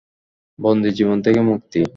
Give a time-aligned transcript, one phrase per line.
[0.59, 1.81] বন্দী জীবন থেকে মুক্তি?